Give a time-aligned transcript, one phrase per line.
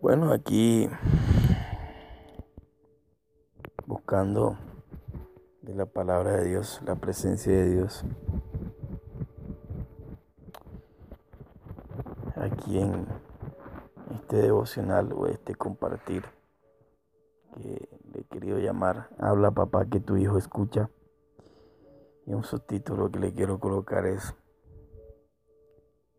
[0.00, 0.88] Bueno, aquí
[3.86, 4.58] buscando
[5.62, 8.04] de la palabra de Dios, la presencia de Dios.
[12.36, 13.06] Aquí en
[14.14, 16.24] este devocional o este compartir
[17.54, 20.90] que le he querido llamar Habla papá que tu hijo escucha.
[22.26, 24.34] Y un subtítulo que le quiero colocar es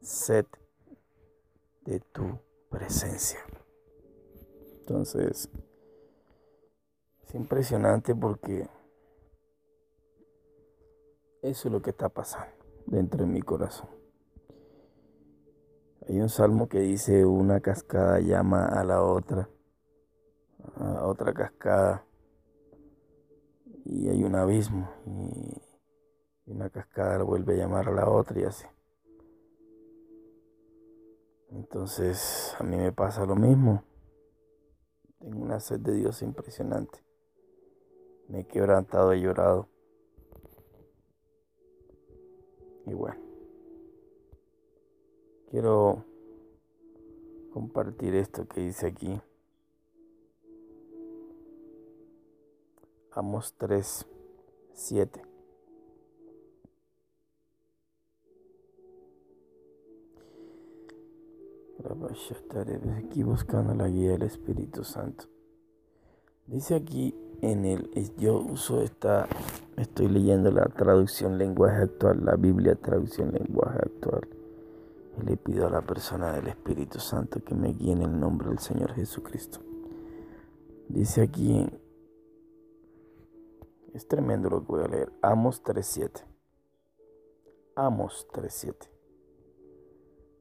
[0.01, 0.45] Sed
[1.85, 2.39] de tu
[2.69, 3.39] presencia.
[4.79, 5.49] Entonces,
[7.23, 8.67] es impresionante porque
[11.41, 12.53] eso es lo que está pasando
[12.87, 13.89] dentro de mi corazón.
[16.07, 19.49] Hay un salmo que dice una cascada llama a la otra,
[20.75, 22.05] a otra cascada,
[23.85, 24.87] y hay un abismo,
[26.45, 28.65] y una cascada vuelve a llamar a la otra y así.
[31.55, 33.83] Entonces a mí me pasa lo mismo.
[35.19, 36.99] Tengo una sed de Dios impresionante.
[38.27, 39.69] Me he quebrantado, he llorado.
[42.85, 43.19] Y bueno,
[45.49, 46.03] quiero
[47.53, 49.21] compartir esto que dice aquí.
[53.11, 54.05] Amos 3,
[54.73, 55.34] 7.
[62.97, 65.25] Aquí buscando la guía del Espíritu Santo.
[66.47, 69.27] Dice aquí en el, yo uso esta,
[69.77, 74.27] estoy leyendo la traducción lenguaje actual, la Biblia traducción lenguaje actual.
[75.21, 78.49] Y le pido a la persona del Espíritu Santo que me guíe en el nombre
[78.49, 79.59] del Señor Jesucristo.
[80.89, 81.67] Dice aquí,
[83.93, 86.23] es tremendo lo que voy a leer, Amos 3.7.
[87.75, 88.94] Amos 3.7.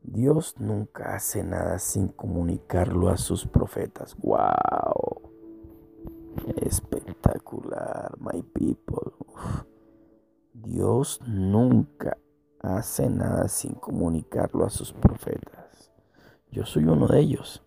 [0.05, 4.15] Dios nunca hace nada sin comunicarlo a sus profetas.
[4.19, 5.33] ¡Wow!
[6.57, 9.13] Espectacular, my people.
[10.53, 12.19] Dios nunca
[12.61, 15.91] hace nada sin comunicarlo a sus profetas.
[16.51, 17.65] Yo soy uno de ellos.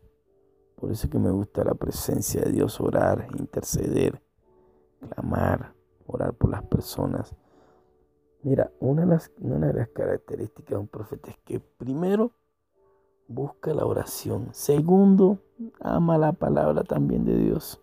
[0.76, 4.22] Por eso que me gusta la presencia de Dios, orar, interceder,
[5.10, 5.74] clamar,
[6.06, 7.36] orar por las personas.
[8.44, 12.32] Mira, una de, las, características de un profeta es que primero
[13.28, 14.50] busca la oración.
[14.54, 15.40] Segundo,
[15.80, 17.82] ama la palabra también de Dios.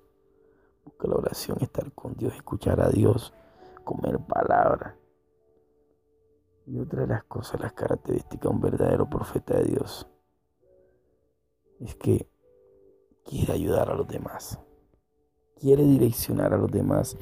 [0.85, 3.33] Busca la oración, estar con Dios, escuchar a Dios,
[3.83, 4.97] comer palabra.
[6.67, 10.07] Y otra de las cosas, las características de un verdadero profeta de Dios,
[11.81, 12.27] es que
[13.25, 14.59] quiere ayudar a los demás,
[15.61, 17.19] quiere direccionar a los demás.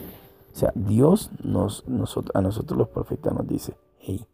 [0.52, 1.84] O sea, Dios nos,
[2.34, 4.26] a nosotros los profetas nos dice, hey,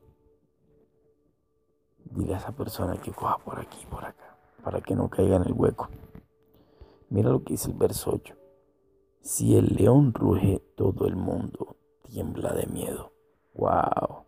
[2.11, 5.45] dile a esa persona que coja por aquí, por acá, para que no caiga en
[5.45, 5.89] el hueco.
[7.09, 8.35] Mira lo que dice el verso 8.
[9.21, 13.13] Si el león ruge, todo el mundo tiembla de miedo.
[13.55, 14.25] ¡Wow!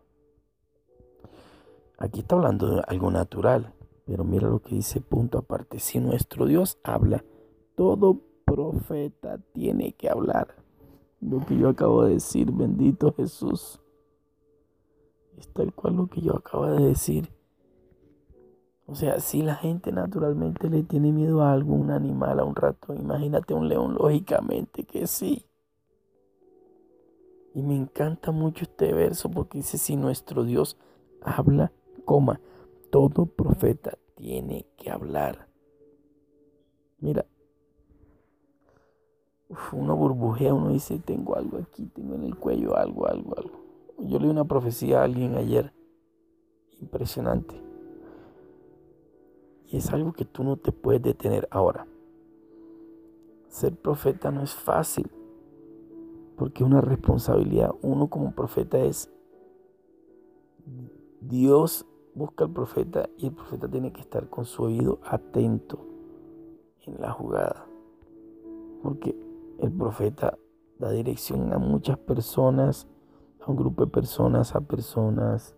[1.97, 3.73] Aquí está hablando de algo natural,
[4.05, 5.79] pero mira lo que dice punto aparte.
[5.79, 7.23] Si nuestro Dios habla,
[7.75, 10.60] todo profeta tiene que hablar.
[11.21, 13.79] Lo que yo acabo de decir, bendito Jesús.
[15.37, 17.31] Es tal cual lo que yo acabo de decir.
[18.87, 22.99] O sea, si la gente naturalmente le tiene miedo a algún animal, a un ratón,
[22.99, 25.45] imagínate un león, lógicamente que sí.
[27.53, 30.77] Y me encanta mucho este verso porque dice, si nuestro Dios
[31.21, 31.71] habla,
[32.03, 32.41] coma,
[32.89, 35.47] todo profeta tiene que hablar.
[36.99, 37.25] Mira,
[39.73, 43.59] uno burbujea, uno dice, tengo algo aquí, tengo en el cuello algo, algo, algo.
[43.99, 45.73] Yo leí una profecía a alguien ayer,
[46.79, 47.55] impresionante.
[49.67, 51.87] Y es algo que tú no te puedes detener ahora.
[53.47, 55.09] Ser profeta no es fácil,
[56.37, 57.73] porque es una responsabilidad.
[57.81, 59.11] Uno como profeta es,
[61.19, 61.85] Dios
[62.15, 65.79] busca al profeta y el profeta tiene que estar con su oído atento
[66.85, 67.65] en la jugada.
[68.81, 69.30] Porque
[69.61, 70.37] el profeta
[70.79, 72.87] da dirección a muchas personas,
[73.39, 75.55] a un grupo de personas, a personas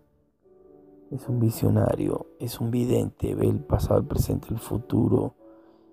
[1.10, 5.34] es un visionario, es un vidente, ve el pasado, el presente, el futuro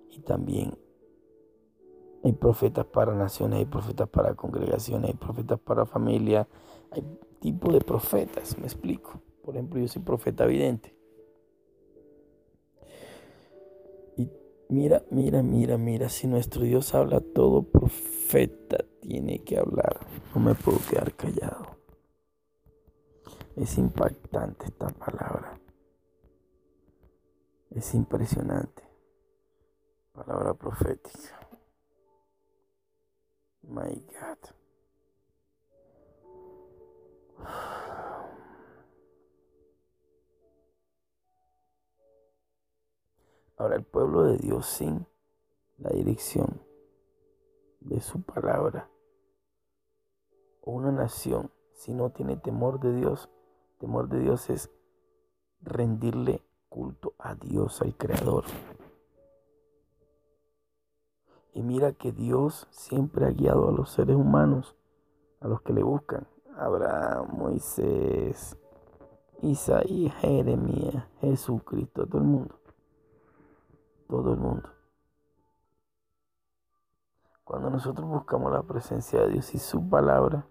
[0.10, 0.78] y también
[2.24, 6.48] hay profetas para naciones, hay profetas para congregaciones, hay profetas para familia,
[6.92, 7.04] hay
[7.40, 9.22] tipo de profetas, me explico.
[9.44, 10.96] Por ejemplo, yo soy profeta vidente.
[14.72, 20.00] Mira, mira, mira, mira, si nuestro Dios habla, todo profeta tiene que hablar.
[20.34, 21.78] No me puedo quedar callado.
[23.56, 25.60] Es impactante esta palabra.
[27.70, 28.84] Es impresionante.
[30.14, 31.40] Palabra profética.
[33.64, 34.40] My God.
[43.62, 45.06] Ahora el pueblo de Dios sin
[45.78, 46.64] la dirección
[47.80, 48.90] de su palabra
[50.62, 53.30] o una nación si no tiene temor de Dios,
[53.78, 54.72] temor de Dios es
[55.62, 58.46] rendirle culto a Dios, al Creador.
[61.54, 64.76] Y mira que Dios siempre ha guiado a los seres humanos,
[65.40, 66.26] a los que le buscan.
[66.58, 68.58] Abraham, Moisés,
[69.44, 72.61] Isaías, Jeremías, Jesucristo, todo el mundo
[74.12, 74.70] todo el mundo.
[77.46, 80.46] Cuando nosotros buscamos la presencia de Dios y su palabra,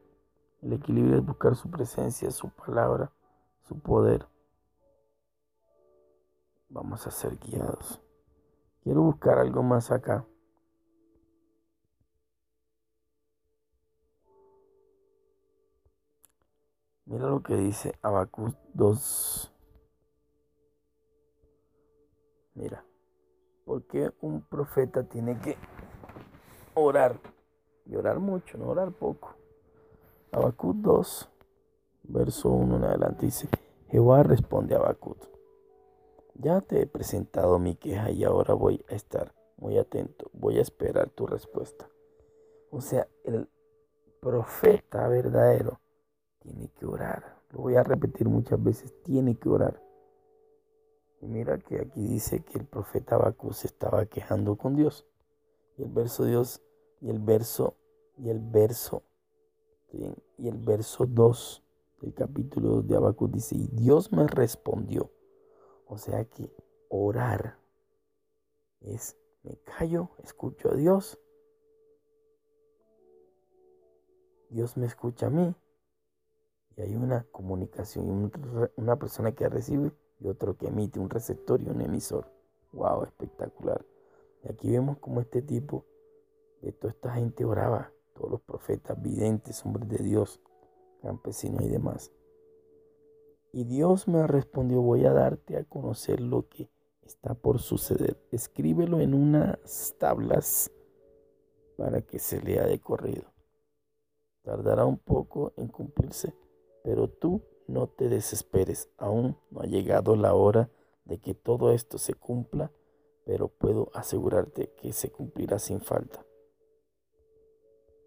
[0.62, 3.12] el equilibrio es buscar su presencia, su palabra,
[3.69, 4.27] su poder,
[6.71, 8.01] vamos a ser guiados.
[8.83, 10.25] Quiero buscar algo más acá.
[17.05, 19.53] Mira lo que dice Abacus 2.
[22.55, 22.90] Mira.
[23.70, 25.56] ¿Por qué un profeta tiene que
[26.75, 27.20] orar?
[27.87, 29.37] Y orar mucho, no orar poco.
[30.32, 31.31] Habacuc 2,
[32.02, 33.49] verso 1 en adelante dice,
[33.87, 35.25] Jehová responde a Habacuc,
[36.34, 40.62] ya te he presentado mi queja y ahora voy a estar muy atento, voy a
[40.62, 41.88] esperar tu respuesta.
[42.72, 43.49] O sea, el
[44.20, 45.81] profeta verdadero
[46.40, 47.37] tiene que orar.
[47.50, 49.81] Lo voy a repetir muchas veces, tiene que orar.
[51.20, 55.06] Y mira que aquí dice que el profeta Habacuc se estaba quejando con Dios.
[55.76, 56.62] Y el verso Dios,
[57.00, 57.76] y el verso,
[58.17, 59.02] y el verso,
[59.93, 61.62] y el verso 2
[62.00, 65.11] del capítulo de Habacuc dice, y Dios me respondió.
[65.87, 66.50] O sea que
[66.88, 67.58] orar
[68.81, 71.19] es, me callo, escucho a Dios.
[74.49, 75.55] Dios me escucha a mí.
[76.76, 78.32] Y hay una comunicación,
[78.76, 82.31] una persona que recibe y otro que emite un receptor y un emisor.
[82.72, 83.05] ¡Wow!
[83.05, 83.84] Espectacular.
[84.44, 85.84] Y aquí vemos cómo este tipo
[86.62, 90.40] de toda esta gente oraba, todos los profetas, videntes, hombres de Dios,
[91.02, 92.12] campesinos y demás.
[93.52, 96.70] Y Dios me respondió, voy a darte a conocer lo que
[97.02, 98.17] está por suceder.
[98.31, 100.70] Escríbelo en unas tablas
[101.76, 103.25] para que se lea de corrido.
[104.43, 106.34] Tardará un poco en cumplirse,
[106.84, 110.70] pero tú no te desesperes, aún no ha llegado la hora
[111.05, 112.72] de que todo esto se cumpla,
[113.25, 116.25] pero puedo asegurarte que se cumplirá sin falta.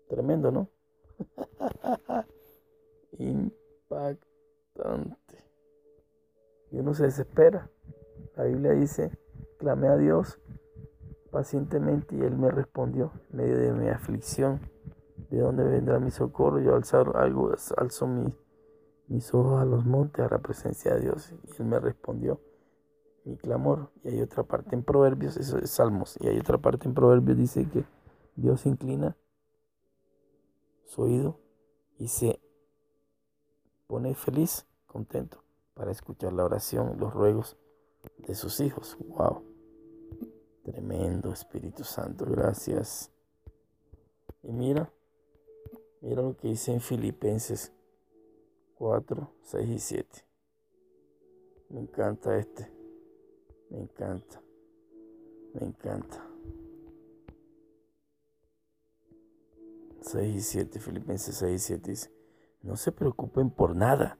[0.09, 0.69] Tremendo, ¿no?
[3.17, 4.27] Impactante.
[6.71, 7.69] Y uno se desespera.
[8.35, 9.17] La Biblia dice,
[9.59, 10.39] clamé a Dios
[11.31, 14.59] pacientemente y Él me respondió en medio de mi aflicción.
[15.29, 16.59] ¿De dónde vendrá mi socorro?
[16.59, 18.33] Yo alzar algo, alzo mi
[19.13, 21.31] mis ojos a los montes, a la presencia de Dios.
[21.31, 22.41] Y él me respondió
[23.25, 23.91] mi clamor.
[24.03, 26.17] Y hay otra parte en Proverbios, eso es Salmos.
[26.19, 27.85] Y hay otra parte en Proverbios, dice que
[28.35, 29.15] Dios inclina
[30.85, 31.39] su oído
[31.99, 32.41] y se
[33.85, 35.43] pone feliz, contento,
[35.75, 37.55] para escuchar la oración, los ruegos
[38.17, 38.97] de sus hijos.
[38.99, 39.43] ¡Wow!
[40.63, 43.11] Tremendo Espíritu Santo, gracias.
[44.41, 44.91] Y mira,
[46.01, 47.71] mira lo que dice en Filipenses
[48.83, 50.09] 4, 6 y 7.
[51.69, 52.69] Me encanta este.
[53.69, 54.41] Me encanta.
[55.53, 56.21] Me encanta.
[60.01, 62.11] 6 y 7, Filipenses 6 y 7 dice,
[62.61, 64.19] no se preocupen por nada,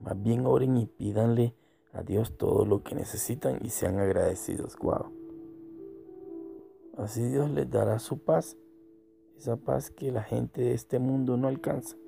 [0.00, 1.54] más bien oren y pídanle
[1.92, 4.76] a Dios todo lo que necesitan y sean agradecidos.
[4.78, 5.12] Wow.
[6.96, 8.56] Así Dios les dará su paz,
[9.36, 11.99] esa paz que la gente de este mundo no alcanza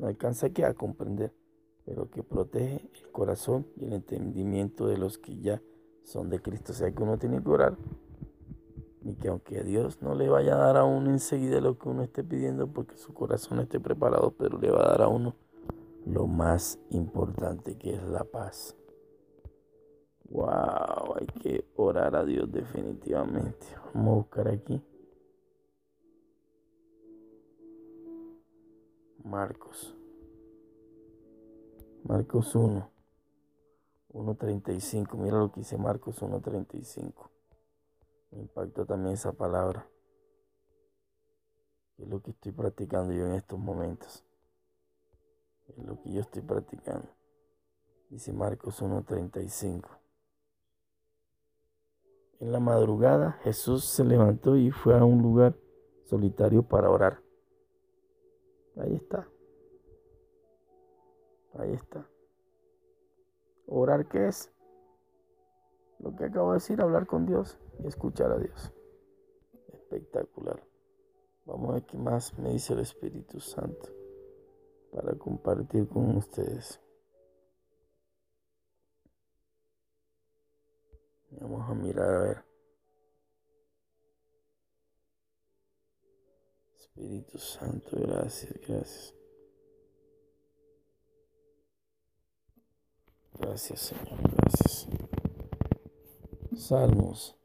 [0.00, 1.32] no alcanza que a comprender,
[1.84, 5.62] pero que protege el corazón y el entendimiento de los que ya
[6.04, 6.72] son de Cristo.
[6.72, 7.76] O sea que uno tiene que orar
[9.02, 12.02] y que aunque Dios no le vaya a dar a uno enseguida lo que uno
[12.02, 15.34] esté pidiendo porque su corazón esté preparado, pero le va a dar a uno
[16.06, 18.76] lo más importante que es la paz.
[20.30, 23.66] Wow, hay que orar a Dios definitivamente.
[23.94, 24.80] Vamos a buscar aquí.
[29.24, 29.94] Marcos.
[32.04, 32.90] Marcos 1.
[34.12, 35.16] 1.35.
[35.16, 37.30] Mira lo que dice Marcos 1.35.
[38.30, 39.88] Me impactó también esa palabra.
[41.98, 44.24] es lo que estoy practicando yo en estos momentos.
[45.68, 47.08] Es lo que yo estoy practicando.
[48.08, 49.88] Dice Marcos 1.35.
[52.40, 55.54] En la madrugada Jesús se levantó y fue a un lugar
[56.04, 57.29] solitario para orar.
[58.80, 59.28] Ahí está.
[61.58, 62.08] Ahí está.
[63.66, 64.50] ¿Orar qué es?
[65.98, 68.72] Lo que acabo de decir, hablar con Dios y escuchar a Dios.
[69.68, 70.62] Espectacular.
[71.44, 73.88] Vamos a ver qué más me dice el Espíritu Santo
[74.92, 76.80] para compartir con ustedes.
[81.32, 82.49] Vamos a mirar a ver.
[86.96, 89.14] Espíritu Santo, gracias, gracias.
[93.34, 94.88] Gracias, Señor, gracias.
[96.56, 97.36] Salmos.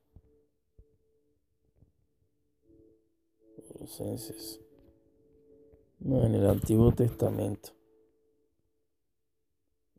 [6.00, 7.70] No, en el Antiguo Testamento.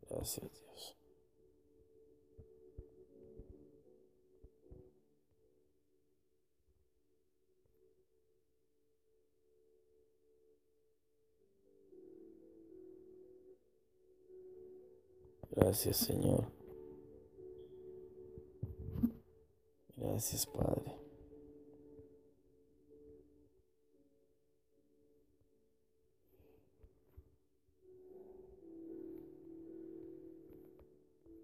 [0.09, 0.66] Gracias,
[15.51, 16.45] Gracias, Señor.
[19.95, 20.97] Gracias, Padre.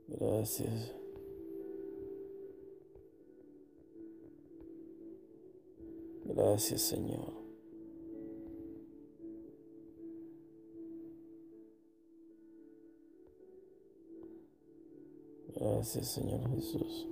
[0.08, 0.92] Gracias.
[6.26, 7.43] Gracias, Señor.
[15.56, 17.08] Gracias, Señor Jesús.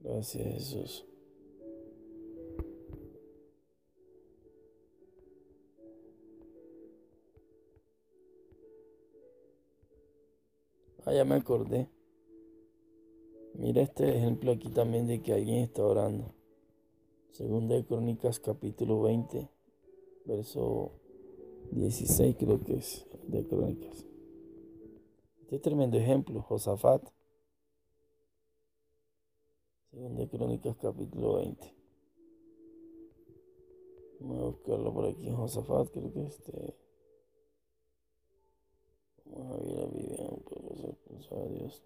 [0.00, 1.04] Gracias, Jesús.
[11.04, 11.88] Ah, ya me acordé.
[13.58, 16.32] Mira este ejemplo aquí también de que alguien está orando.
[17.32, 19.50] Segunda de Crónicas capítulo 20,
[20.26, 20.92] verso
[21.72, 24.06] 16 creo que es de Crónicas.
[25.40, 27.02] Este es tremendo ejemplo, Josafat.
[29.90, 31.74] Segunda de Crónicas capítulo 20.
[34.20, 36.76] Vamos a buscarlo por aquí, Josafat, creo que este...
[39.24, 41.82] Vamos a ver a Vivian, por a Dios.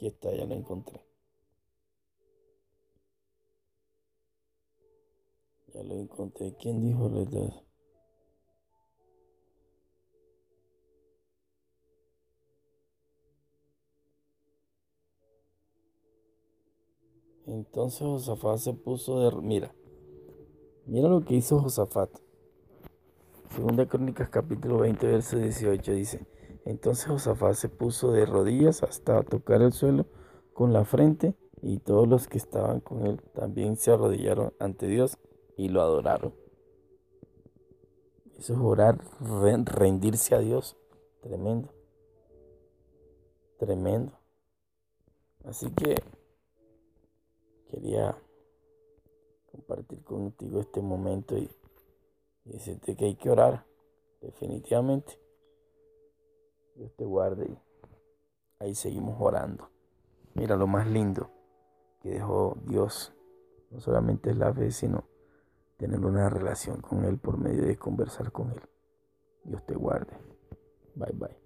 [0.00, 0.98] Aquí está, ya lo encontré.
[5.74, 6.56] Ya lo encontré.
[6.58, 7.52] ¿Quién dijo verdad?
[17.44, 19.36] Entonces Josafat se puso de...
[19.42, 19.74] Mira,
[20.86, 22.08] mira lo que hizo Josafat.
[23.54, 26.26] Segunda Crónicas capítulo 20, verso 18 dice,
[26.70, 30.06] entonces Josafat se puso de rodillas hasta tocar el suelo
[30.52, 35.18] con la frente y todos los que estaban con él también se arrodillaron ante Dios
[35.56, 36.32] y lo adoraron.
[38.38, 39.04] Eso es orar,
[39.66, 40.76] rendirse a Dios.
[41.20, 41.74] Tremendo.
[43.58, 44.12] Tremendo.
[45.44, 45.96] Así que
[47.68, 48.16] quería
[49.50, 51.50] compartir contigo este momento y,
[52.44, 53.66] y decirte que hay que orar,
[54.20, 55.18] definitivamente.
[56.76, 57.58] Dios te guarde y
[58.58, 59.70] ahí seguimos orando.
[60.34, 61.30] Mira lo más lindo
[62.00, 63.12] que dejó Dios.
[63.70, 65.04] No solamente es la fe, sino
[65.76, 68.60] tener una relación con Él por medio de conversar con Él.
[69.44, 70.12] Dios te guarde.
[70.94, 71.40] Bye bye.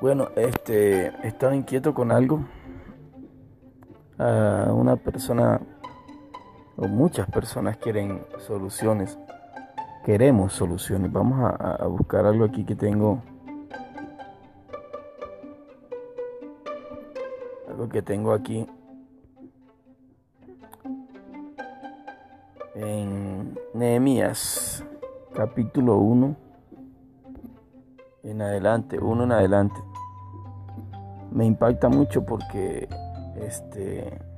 [0.00, 2.44] Bueno, este, estaba inquieto con algo.
[4.18, 5.60] A una persona
[6.88, 9.18] muchas personas quieren soluciones.
[10.04, 11.10] Queremos soluciones.
[11.12, 13.22] Vamos a, buscar algo aquí que tengo.
[17.68, 18.66] Algo que tengo aquí.
[22.74, 24.84] En Nehemías,
[25.34, 26.36] capítulo 1.
[28.24, 29.80] En adelante, uno en adelante.
[31.30, 32.88] Me impacta mucho porque
[33.36, 34.33] este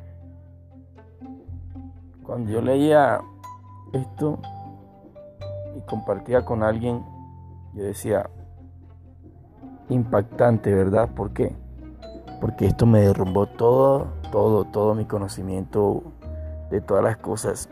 [2.26, 3.21] cuando yo leía
[3.92, 4.38] esto
[5.76, 7.04] y compartía con alguien,
[7.73, 8.28] yo decía,
[9.88, 11.09] impactante, ¿verdad?
[11.14, 11.54] ¿Por qué?
[12.40, 16.02] Porque esto me derrumbó todo, todo, todo mi conocimiento
[16.71, 17.68] de todas las cosas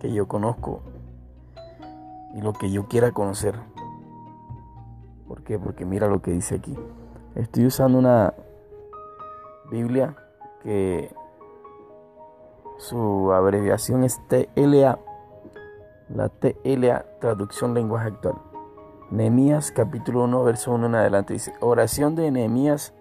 [0.00, 0.82] que yo conozco.
[2.34, 3.54] y lo que yo quiera conocer.
[5.28, 5.58] ¿Por qué?
[5.58, 6.74] Porque mira lo que dice aquí.
[7.34, 8.32] Estoy usando una
[9.70, 10.16] Biblia
[10.62, 11.14] que
[12.78, 14.98] su abreviación es TLA.
[16.08, 18.36] La TLA, traducción lenguaje actual.
[19.10, 22.94] Nehemías capítulo 1, verso 1 en adelante dice, oración de Nehemías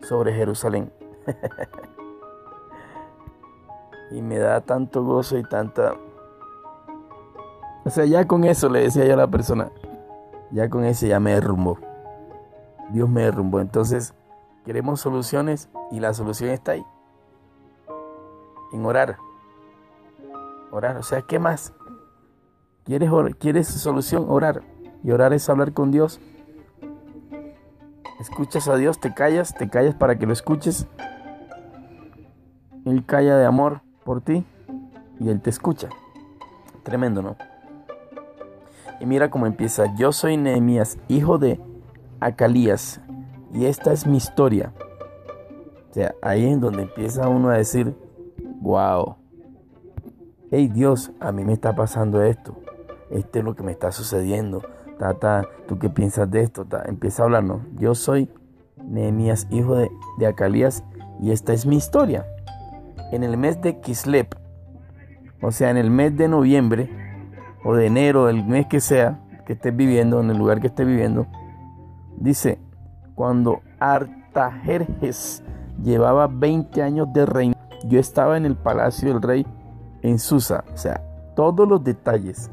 [0.00, 0.90] sobre Jerusalén.
[4.10, 5.94] y me da tanto gozo y tanta...
[7.84, 9.70] O sea, ya con eso le decía yo a la persona,
[10.50, 11.78] ya con eso ya me derrumbó.
[12.90, 13.60] Dios me derrumbó.
[13.60, 14.14] Entonces,
[14.64, 16.84] queremos soluciones y la solución está ahí.
[18.72, 19.16] En orar.
[20.70, 20.96] Orar.
[20.96, 21.72] O sea, ¿qué más?
[22.84, 24.26] ¿Quieres, ¿Quieres solución?
[24.28, 24.62] Orar.
[25.02, 26.20] Y orar es hablar con Dios.
[28.20, 30.86] Escuchas a Dios, te callas, te callas para que lo escuches.
[32.84, 34.44] Él calla de amor por ti
[35.20, 35.88] y Él te escucha.
[36.82, 37.36] Tremendo, ¿no?
[39.00, 39.94] Y mira cómo empieza.
[39.94, 41.60] Yo soy Nehemías, hijo de
[42.20, 43.00] Acalías,
[43.52, 44.72] y esta es mi historia.
[45.90, 47.94] O sea, ahí es donde empieza uno a decir,
[48.60, 49.16] wow,
[50.50, 52.56] hey Dios, a mí me está pasando esto.
[53.10, 54.62] Esto es lo que me está sucediendo.
[54.98, 56.66] Tata, ¿tú qué piensas de esto?
[56.86, 57.62] empieza a hablarnos.
[57.78, 58.28] Yo soy
[58.84, 60.84] Nehemías, hijo de, de Acalías,
[61.20, 62.26] y esta es mi historia.
[63.12, 64.28] En el mes de Kislev,
[65.40, 66.90] o sea, en el mes de noviembre,
[67.64, 70.86] o de enero, el mes que sea, que estés viviendo, en el lugar que estés
[70.86, 71.26] viviendo,
[72.16, 72.58] dice,
[73.14, 75.42] cuando Artajerjes
[75.82, 77.54] llevaba 20 años de reino,
[77.88, 79.46] yo estaba en el palacio del rey
[80.02, 81.02] en Susa, o sea,
[81.34, 82.50] todos los detalles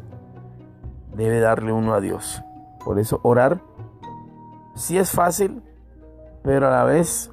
[1.15, 2.44] debe darle uno a Dios.
[2.84, 3.62] Por eso orar
[4.75, 5.63] sí es fácil,
[6.44, 7.32] pero a la vez,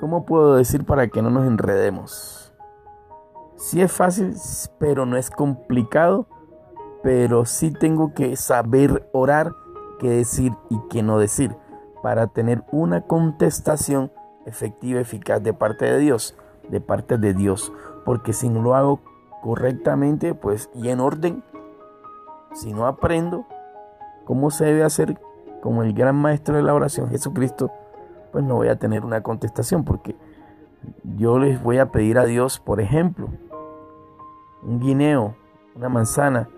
[0.00, 2.54] ¿cómo puedo decir para que no nos enredemos?
[3.56, 4.34] Sí es fácil,
[4.78, 6.28] pero no es complicado,
[7.02, 9.52] pero sí tengo que saber orar,
[9.98, 11.56] qué decir y qué no decir,
[12.02, 14.12] para tener una contestación
[14.46, 16.36] efectiva, eficaz de parte de Dios,
[16.68, 17.72] de parte de Dios,
[18.04, 19.00] porque si no lo hago
[19.42, 21.42] correctamente, pues y en orden,
[22.52, 23.46] si no aprendo
[24.24, 25.20] cómo se debe hacer
[25.62, 27.70] como el gran maestro de la oración, Jesucristo,
[28.32, 30.16] pues no voy a tener una contestación porque
[31.16, 33.28] yo les voy a pedir a Dios, por ejemplo,
[34.62, 35.34] un guineo,
[35.74, 36.48] una manzana,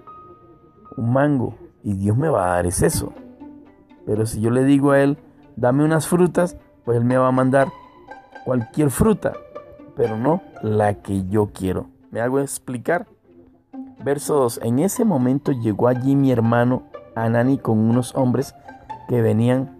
[0.96, 3.12] un mango, y Dios me va a dar es eso.
[4.06, 5.18] Pero si yo le digo a Él,
[5.56, 7.68] dame unas frutas, pues Él me va a mandar
[8.44, 9.34] cualquier fruta,
[10.00, 11.88] pero no la que yo quiero.
[12.10, 13.06] ¿Me hago explicar?
[14.02, 14.60] Verso 2.
[14.62, 16.84] En ese momento llegó allí mi hermano
[17.14, 18.54] Anani con unos hombres
[19.10, 19.76] que venían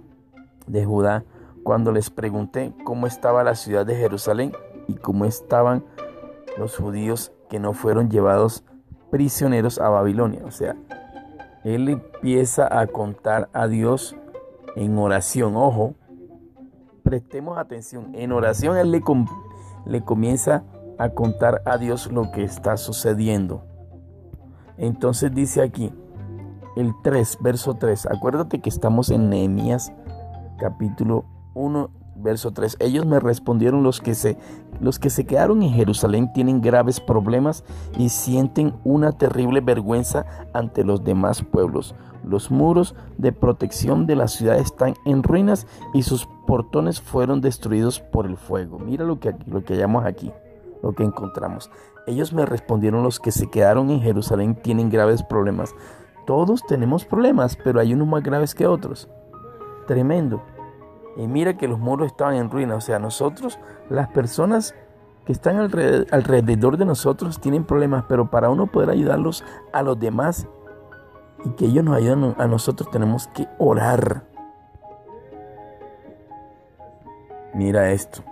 [0.66, 1.24] de Judá
[1.62, 4.52] cuando les pregunté cómo estaba la ciudad de Jerusalén
[4.88, 5.86] y cómo estaban
[6.58, 8.62] los judíos que no fueron llevados
[9.10, 10.42] prisioneros a Babilonia.
[10.44, 10.76] O sea,
[11.64, 14.14] él empieza a contar a Dios
[14.76, 15.56] en oración.
[15.56, 15.94] Ojo,
[17.04, 18.14] prestemos atención.
[18.14, 19.00] En oración él le,
[19.86, 20.64] le comienza
[20.98, 23.64] a contar a Dios lo que está sucediendo.
[24.76, 25.92] Entonces dice aquí,
[26.76, 28.06] el 3, verso 3.
[28.06, 29.92] Acuérdate que estamos en Nehemías
[30.58, 32.76] capítulo 1, verso 3.
[32.80, 34.38] Ellos me respondieron los que se
[34.80, 37.64] los que se quedaron en Jerusalén tienen graves problemas
[37.98, 41.94] y sienten una terrible vergüenza ante los demás pueblos.
[42.24, 48.00] Los muros de protección de la ciudad están en ruinas y sus portones fueron destruidos
[48.00, 48.78] por el fuego.
[48.78, 50.32] Mira lo que lo que hallamos aquí,
[50.82, 51.70] lo que encontramos.
[52.06, 55.74] Ellos me respondieron, los que se quedaron en Jerusalén tienen graves problemas.
[56.26, 59.08] Todos tenemos problemas, pero hay unos más graves que otros.
[59.86, 60.42] Tremendo.
[61.16, 62.76] Y mira que los muros estaban en ruina.
[62.76, 64.74] O sea, nosotros, las personas
[65.24, 70.46] que están alrededor de nosotros tienen problemas, pero para uno poder ayudarlos a los demás
[71.44, 74.24] y que ellos nos ayuden a nosotros, tenemos que orar.
[77.54, 78.22] Mira esto.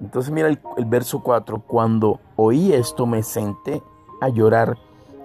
[0.00, 3.82] Entonces mira el, verso 4, cuando oí esto me senté
[4.20, 4.76] a llorar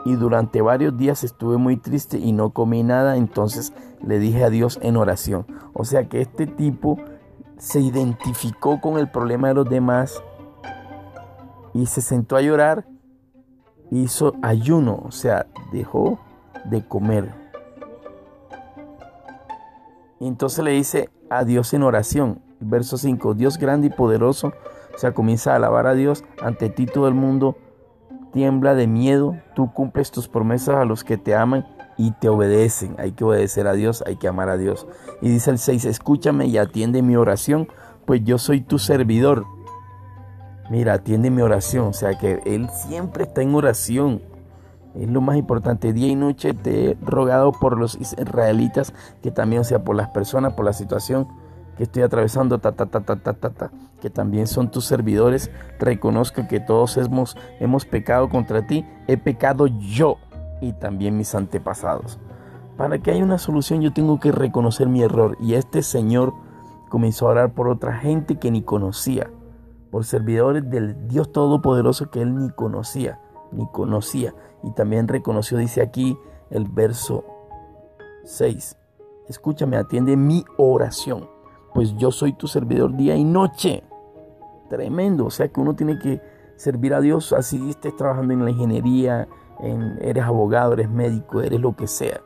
[0.05, 3.73] y durante varios días estuve muy triste y no comí nada, entonces
[4.05, 5.47] le dije a Dios en oración.
[5.73, 6.97] O sea que este tipo
[7.57, 10.21] se identificó con el problema de los demás
[11.73, 12.85] y se sentó a llorar,
[13.91, 16.19] hizo ayuno, o sea, dejó
[16.65, 17.33] de comer.
[20.19, 24.53] entonces le dice a Dios en oración, verso 5, Dios grande y poderoso,
[24.95, 27.55] o sea, comienza a alabar a Dios, ante ti todo el mundo
[28.33, 31.65] tiembla de miedo, tú cumples tus promesas a los que te aman
[31.97, 32.95] y te obedecen.
[32.99, 34.87] Hay que obedecer a Dios, hay que amar a Dios.
[35.21, 37.67] Y dice el 6, escúchame y atiende mi oración,
[38.05, 39.45] pues yo soy tu servidor.
[40.69, 44.21] Mira, atiende mi oración, o sea que Él siempre está en oración.
[44.95, 45.93] Es lo más importante.
[45.93, 50.09] Día y noche te he rogado por los israelitas, que también, o sea, por las
[50.09, 51.27] personas, por la situación
[51.77, 55.51] que estoy atravesando, ta, ta, ta, ta, ta, ta, que también son tus servidores.
[55.79, 58.85] Reconozco que todos hemos, hemos pecado contra ti.
[59.07, 60.17] He pecado yo
[60.59, 62.19] y también mis antepasados.
[62.75, 65.37] Para que haya una solución yo tengo que reconocer mi error.
[65.39, 66.33] Y este Señor
[66.89, 69.29] comenzó a orar por otra gente que ni conocía.
[69.97, 73.19] Por servidores del Dios Todopoderoso que él ni conocía.
[73.51, 74.35] Ni conocía.
[74.61, 76.15] Y también reconoció, dice aquí
[76.51, 77.25] el verso
[78.23, 78.77] 6.
[79.27, 81.27] Escúchame, atiende mi oración
[81.77, 83.83] pues yo soy tu servidor día y noche.
[84.67, 86.19] Tremendo, o sea que uno tiene que
[86.55, 89.27] servir a Dios así estés trabajando en la ingeniería,
[89.59, 92.21] en, eres abogado, eres médico, eres lo que sea,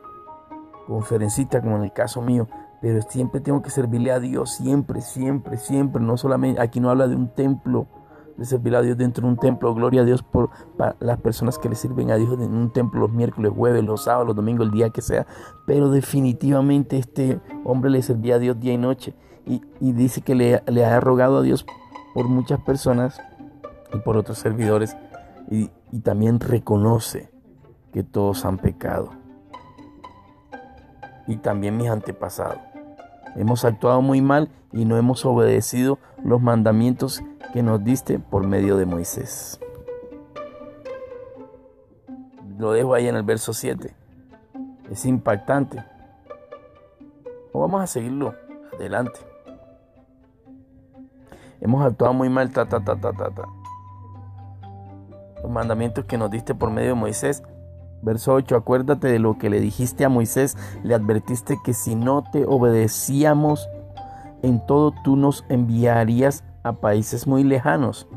[0.86, 2.48] conferencista como en el caso mío,
[2.82, 7.06] pero siempre tengo que servirle a Dios, siempre, siempre, siempre, no solamente, aquí no habla
[7.06, 7.86] de un templo,
[8.36, 10.50] de servir a Dios dentro de un templo, gloria a Dios por
[10.98, 14.26] las personas que le sirven a Dios en un templo los miércoles, jueves, los sábados,
[14.26, 15.28] los domingos, el día que sea,
[15.64, 19.14] pero definitivamente este hombre le servía a Dios día y noche.
[19.46, 19.60] Y,
[19.92, 21.64] dice que le, ha rogado a Dios
[22.14, 23.20] por muchas personas
[23.92, 24.96] y por otros servidores.
[25.50, 25.68] Y
[26.00, 27.30] también reconoce
[27.92, 29.10] que todos han pecado.
[31.26, 32.71] Y también mis antepasados.
[33.36, 38.76] Hemos actuado muy mal y no hemos obedecido los mandamientos que nos diste por medio
[38.76, 39.60] de Moisés.
[42.58, 43.94] Lo dejo ahí en el verso 7.
[44.90, 45.82] Es impactante.
[47.52, 48.34] Vamos a seguirlo
[48.74, 49.20] adelante.
[51.60, 53.48] Hemos actuado muy mal, ta, ta, ta, ta, ta.
[55.42, 57.42] Los mandamientos que nos diste por medio de Moisés.
[58.02, 60.56] Verso 8, acuérdate de lo que le dijiste a Moisés.
[60.82, 63.68] Le advertiste que si no te obedecíamos
[64.42, 68.08] en todo, tú nos enviarías a países muy lejanos.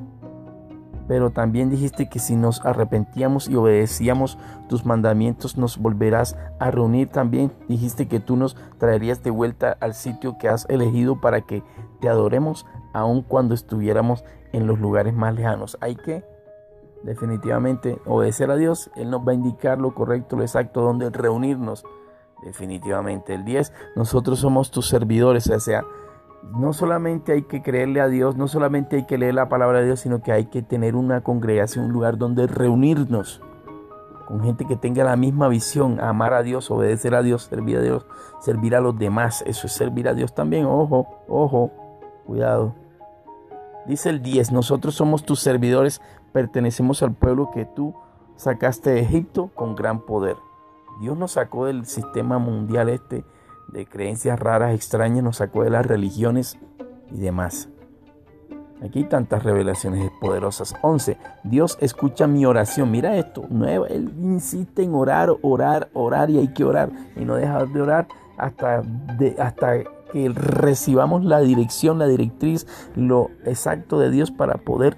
[1.07, 7.09] Pero también dijiste que si nos arrepentíamos y obedecíamos tus mandamientos, nos volverás a reunir
[7.09, 7.51] también.
[7.67, 11.61] Dijiste que tú nos traerías de vuelta al sitio que has elegido para que
[12.01, 15.77] te adoremos aun cuando estuviéramos en los lugares más lejanos.
[15.79, 16.23] Hay que
[17.05, 18.89] definitivamente obedecer a Dios.
[18.95, 21.85] Él nos va a indicar lo correcto, lo exacto, donde reunirnos.
[22.43, 23.33] Definitivamente.
[23.33, 25.49] El 10, nosotros somos tus servidores.
[25.49, 25.83] O sea,
[26.57, 29.85] no solamente hay que creerle a Dios, no solamente hay que leer la palabra de
[29.85, 33.41] Dios, sino que hay que tener una congregación, un lugar donde reunirnos
[34.27, 37.81] con gente que tenga la misma visión, amar a Dios, obedecer a Dios, servir a
[37.81, 38.05] Dios,
[38.39, 39.43] servir a los demás.
[39.45, 40.65] Eso es servir a Dios también.
[40.65, 41.71] Ojo, ojo,
[42.25, 42.73] cuidado.
[43.87, 46.01] Dice el 10, nosotros somos tus servidores,
[46.33, 47.95] pertenecemos al pueblo que tú
[48.35, 50.37] sacaste de Egipto con gran poder.
[51.01, 53.25] Dios nos sacó del sistema mundial este
[53.67, 56.57] de creencias raras, extrañas, nos sacó de las religiones
[57.11, 57.69] y demás.
[58.83, 60.75] Aquí tantas revelaciones poderosas.
[60.81, 61.17] 11.
[61.43, 62.91] Dios escucha mi oración.
[62.91, 63.45] Mira esto.
[63.49, 63.87] Nueva.
[63.87, 66.91] Él insiste en orar, orar, orar y hay que orar.
[67.15, 69.77] Y no dejar de orar hasta, de, hasta
[70.15, 74.95] que recibamos la dirección, la directriz, lo exacto de Dios para poder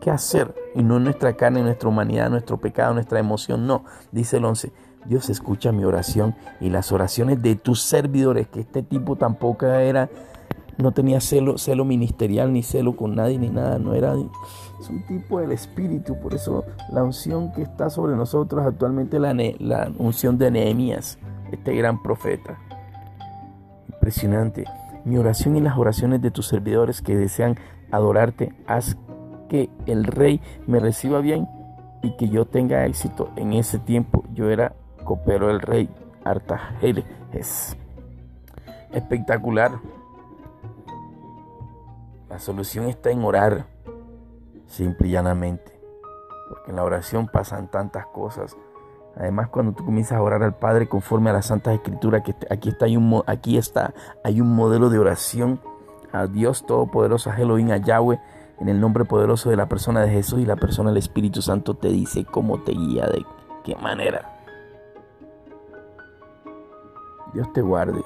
[0.00, 0.54] qué hacer.
[0.76, 3.66] Y no nuestra carne, nuestra humanidad, nuestro pecado, nuestra emoción.
[3.66, 4.70] No, dice el 11.
[5.06, 10.08] Dios escucha mi oración y las oraciones de tus servidores, que este tipo tampoco era,
[10.76, 14.14] no tenía celo, celo ministerial, ni celo con nadie, ni nada, no era,
[14.80, 19.34] es un tipo del Espíritu, por eso la unción que está sobre nosotros actualmente, la,
[19.34, 21.18] la unción de Nehemías,
[21.50, 22.67] este gran profeta.
[24.08, 24.64] Impresionante.
[25.04, 27.58] Mi oración y las oraciones de tus servidores que desean
[27.90, 28.96] adorarte, haz
[29.50, 31.46] que el rey me reciba bien
[32.02, 33.28] y que yo tenga éxito.
[33.36, 34.72] En ese tiempo yo era
[35.04, 35.90] copero del rey
[36.24, 37.76] Artajerjes.
[38.92, 39.72] Espectacular.
[42.30, 43.66] La solución está en orar,
[44.64, 45.78] simple y llanamente.
[46.48, 48.56] Porque en la oración pasan tantas cosas
[49.16, 52.68] Además, cuando tú comienzas a orar al Padre conforme a las Santas Escrituras, que aquí
[52.68, 53.92] está, hay un, aquí está,
[54.22, 55.60] hay un modelo de oración
[56.12, 58.20] a Dios Todopoderoso, a Elohim, a Yahweh,
[58.60, 61.74] en el nombre poderoso de la persona de Jesús y la persona del Espíritu Santo
[61.74, 63.24] te dice cómo te guía, de
[63.64, 64.34] qué manera.
[67.32, 68.02] Dios te guarde.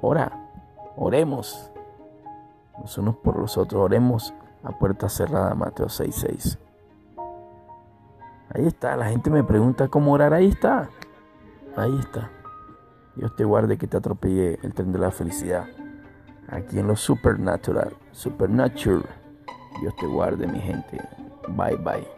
[0.00, 0.32] Ora,
[0.96, 1.70] oremos
[2.80, 6.58] los unos por los otros, oremos a puerta cerrada, Mateo 6:6.
[8.54, 10.88] Ahí está, la gente me pregunta cómo orar, ahí está.
[11.76, 12.30] Ahí está.
[13.16, 15.66] Dios te guarde que te atropelle el tren de la felicidad.
[16.48, 19.04] Aquí en lo supernatural, supernatural.
[19.80, 21.00] Dios te guarde, mi gente.
[21.48, 22.15] Bye bye.